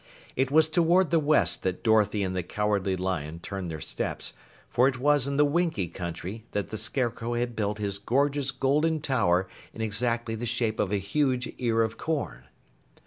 [0.35, 4.33] It was toward the west that Dorothy and the Cowardly Lion turned their steps,
[4.67, 8.99] for it was in the Winkie Country that the Scarecrow had built his gorgeous golden
[8.99, 12.45] tower in exactly the shape of a huge ear of corn.